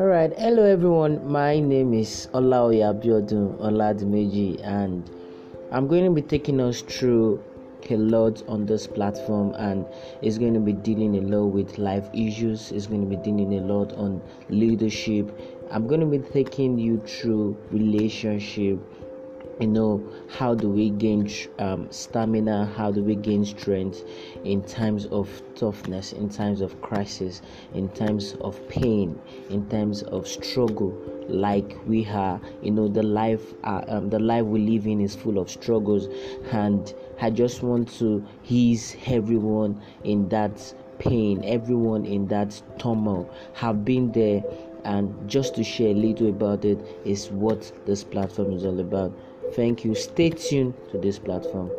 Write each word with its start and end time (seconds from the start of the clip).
All 0.00 0.06
right, 0.06 0.32
hello 0.38 0.64
everyone. 0.64 1.30
My 1.30 1.60
name 1.60 1.92
is 1.92 2.26
Olaoya 2.32 2.98
Biodun 2.98 3.58
Oladimeji, 3.58 4.58
and 4.64 5.04
I'm 5.70 5.88
going 5.88 6.06
to 6.06 6.10
be 6.10 6.22
taking 6.22 6.58
us 6.58 6.80
through 6.80 7.44
a 7.90 7.96
lot 7.98 8.42
on 8.48 8.64
this 8.64 8.86
platform, 8.86 9.52
and 9.58 9.84
it's 10.22 10.38
going 10.38 10.54
to 10.54 10.60
be 10.60 10.72
dealing 10.72 11.16
a 11.16 11.20
lot 11.20 11.48
with 11.48 11.76
life 11.76 12.08
issues. 12.14 12.72
It's 12.72 12.86
going 12.86 13.02
to 13.02 13.14
be 13.14 13.22
dealing 13.22 13.52
a 13.58 13.60
lot 13.60 13.92
on 13.92 14.22
leadership. 14.48 15.38
I'm 15.70 15.86
going 15.86 16.00
to 16.00 16.06
be 16.06 16.20
taking 16.30 16.78
you 16.78 16.98
through 17.00 17.58
relationship 17.70 18.78
you 19.60 19.66
know 19.66 20.02
how 20.28 20.54
do 20.54 20.70
we 20.70 20.88
gain 20.88 21.30
um, 21.58 21.86
stamina? 21.92 22.72
How 22.76 22.90
do 22.90 23.02
we 23.02 23.14
gain 23.14 23.44
strength 23.44 24.02
in 24.42 24.62
times 24.62 25.04
of 25.06 25.28
toughness 25.54 26.12
in 26.12 26.30
times 26.30 26.62
of 26.62 26.80
crisis 26.80 27.42
in 27.74 27.90
times 27.90 28.34
of 28.40 28.56
pain 28.68 29.20
in 29.50 29.68
times 29.68 30.02
of 30.04 30.26
struggle? 30.26 30.96
Like 31.28 31.76
we 31.86 32.06
are 32.06 32.40
you 32.62 32.70
know 32.70 32.88
the 32.88 33.02
life 33.02 33.52
uh, 33.64 33.84
um, 33.88 34.08
the 34.08 34.18
life 34.18 34.46
we 34.46 34.60
live 34.60 34.86
in 34.86 35.00
is 35.00 35.14
full 35.14 35.38
of 35.38 35.50
struggles. 35.50 36.08
And 36.52 36.92
i 37.20 37.28
just 37.28 37.62
want 37.62 37.92
to 37.98 38.26
ease 38.48 38.96
everyone 39.06 39.78
in 40.04 40.26
that 40.30 40.74
pain 40.98 41.42
everyone 41.44 42.06
in 42.06 42.26
that 42.28 42.60
turmoil. 42.78 43.30
Have 43.54 43.84
been 43.84 44.10
there 44.12 44.42
and 44.84 45.28
just 45.28 45.54
to 45.56 45.62
share 45.62 45.90
a 45.90 45.94
little 45.94 46.28
about 46.28 46.64
it 46.64 46.78
is 47.04 47.28
what 47.30 47.70
this 47.86 48.02
platform 48.02 48.52
is 48.52 48.64
all 48.64 48.80
about 48.80 49.12
Thank 49.54 49.84
you. 49.84 49.94
Stay 49.94 50.30
tuned 50.30 50.74
to 50.90 50.98
this 50.98 51.18
platform. 51.18 51.70